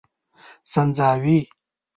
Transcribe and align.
سنځاوي 0.71 1.39